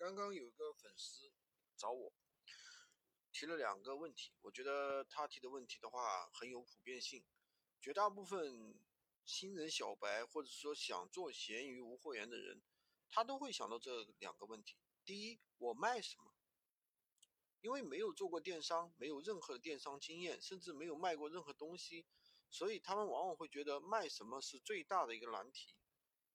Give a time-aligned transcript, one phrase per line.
[0.00, 1.30] 刚刚有个粉丝
[1.76, 2.10] 找我
[3.30, 7.22] 提了两个问题，我觉得他提的问题的话很有普遍性，
[7.82, 8.80] 绝大部分
[9.26, 12.62] 新人小白或者说想做闲鱼无货源的人，
[13.10, 14.78] 他都会想到这两个问题。
[15.04, 16.32] 第一，我卖什么？
[17.60, 22.06] 因为没有做过电商，没有任何的电商经验，甚至没有卖过任何东西，
[22.48, 25.76] 所以他们往往会觉得卖什么是最大的一个难题。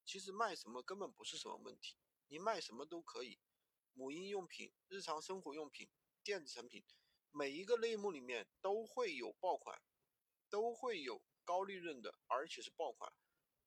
[0.06, 1.98] 其实卖什么根本不是什么问题，
[2.28, 3.40] 你卖什么都可以。
[3.98, 5.90] 母婴用品、日常生活用品、
[6.22, 6.84] 电子产品，
[7.32, 9.82] 每一个类目里面都会有爆款，
[10.50, 13.14] 都会有高利润的，而且是爆款。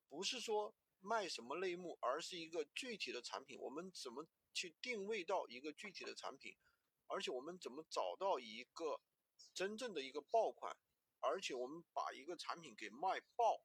[0.06, 3.58] 不是说卖什么类目，而是一个具体的产品。
[3.58, 6.54] 我们怎么去定位到一个具体的产品，
[7.06, 9.00] 而且我们怎么找到一个
[9.54, 10.76] 真正的一个爆款，
[11.20, 13.62] 而且我们把一个产品给卖爆，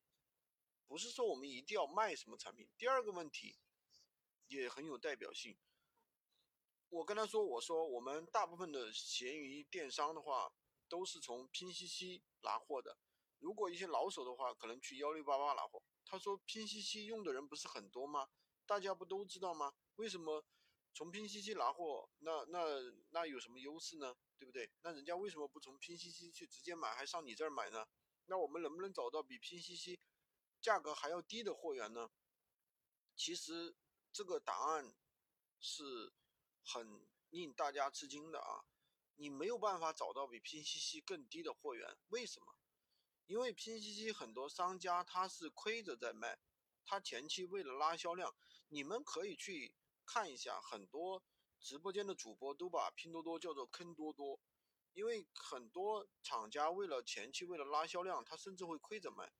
[0.87, 2.69] 不是说我们一定要卖什么产品。
[2.77, 3.57] 第二个问题
[4.47, 5.57] 也很有代表性。
[6.89, 10.53] 我跟他说：“我说我们大部分的闲鱼电商的话，
[10.87, 12.97] 都是从拼夕夕拿货的。
[13.39, 18.29] 如果一些老手的话，可能去幺六八八拿货。”他说：“拼夕夕用的人不是很多吗？
[18.67, 19.73] 大家不都知道吗？
[19.95, 20.45] 为什么
[20.93, 22.07] 从拼夕夕拿货？
[22.19, 24.15] 那那那有什么优势呢？
[24.37, 24.69] 对不对？
[24.83, 27.87] 那人家为什么不从拼夕夕去直接买，还上你这儿买呢？
[28.27, 29.99] 那我们能不能找到比拼夕夕
[30.61, 32.11] 价格还要低的货源呢？
[33.15, 33.75] 其实
[34.11, 34.95] 这个答案
[35.59, 36.13] 是。”
[36.63, 38.65] 很令大家吃惊的啊！
[39.15, 42.55] 你没有办法找到比拼夕夕更低的货源，为什么？
[43.27, 46.39] 因为拼夕夕很多商家他是亏着在卖，
[46.83, 48.35] 他前期为了拉销量，
[48.69, 49.75] 你们可以去
[50.05, 51.23] 看一下，很多
[51.59, 54.39] 直播间的主播都把拼多多叫做坑多多，
[54.93, 59.31] 因为很多厂家为了前期为了拉销量，他甚至会亏着卖，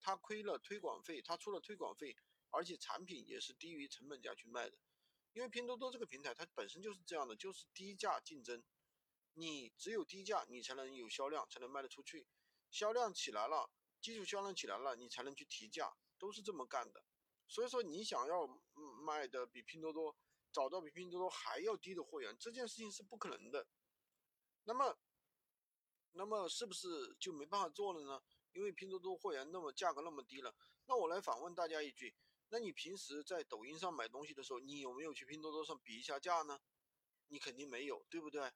[0.00, 2.16] 他亏了推广费，他出了推广费，
[2.50, 4.78] 而且产品也是低于成本价去卖的。
[5.32, 8.62] 因为拼多多这个平台，它本身就是这样的，就是低价竞争。
[9.34, 12.26] 你只有低价，你才能有销量，才能卖得出去。
[12.70, 13.70] 销量起来了，
[14.00, 17.02] 基础销量起来了，你才能去提价，都是这么干的。
[17.48, 18.46] 所以说，你想要
[19.04, 20.14] 卖的比拼多多，
[20.52, 23.66] 找到比拼多多还要低的货源，这件事情是不可能的。
[24.64, 24.98] 那么，
[26.12, 28.22] 那么是不是就没办法做了呢？
[28.52, 30.54] 因为拼多多货源那么价格那么低了。
[30.86, 32.14] 那我来反问大家一句。
[32.52, 36.60] 那你平时在抖音上买东西的时候，你有没有去拼多多上比一下价呢？
[37.28, 38.52] 你肯定没有，对不对？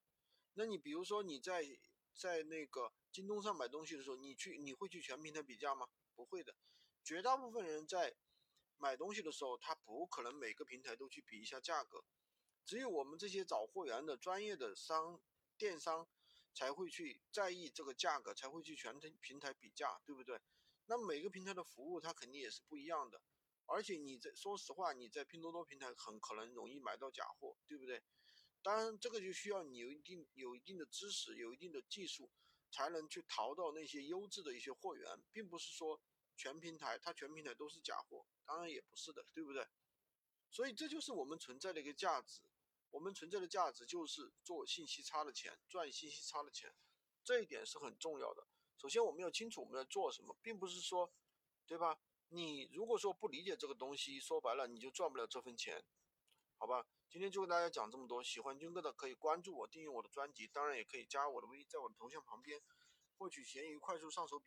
[0.52, 1.78] 那你比如说你在
[2.14, 5.88] 在那个京东上买东西的时候，你去你会去全平台比价吗？
[6.14, 6.54] 不会的，
[7.02, 8.14] 绝大部分人在
[8.76, 12.04] 买东西的时候，他不可能每个平台都去比一下价格，
[12.66, 15.18] 只有我们这些找货源的专业的商
[15.56, 16.06] 电商
[16.52, 20.38] 才会去在意这个价格，才会去全平台比价，对不对？
[20.84, 23.22] 那每个平台的服务它肯定也是不一样的。
[23.66, 28.02] 而且你在说实话，你在拼多多平台很可能容易买到假货，对不对？
[28.62, 32.30] 当然，这个就需要你有一定有一定的知识，有一定的技术，
[32.70, 36.00] 才能去淘到那些优质的一些货源，并不是说
[36.36, 39.66] 全平台它全平台都是假货，当然也不是的，对不对？
[40.50, 42.42] 所以这就是我们存在的一个价值，
[42.90, 46.74] 我们存在的价值就是做信息差的钱，赚信息差的钱，
[47.22, 48.46] 这一点是很重要的。
[48.78, 51.12] 首先我们要清楚我们在做什么，并不是说，
[51.66, 51.98] 对吧？
[52.28, 55.82] 你如果说不理解这个东西，说白了你就赚不了这份钱，
[56.58, 56.86] 好吧？
[57.08, 62.60] 今天就跟大家讲这么多，喜欢军哥的可以关注我，订阅我的专辑，当然也可以加我的微，在我的头像旁边
[63.16, 64.44] 获取闲鱼快速上手笔。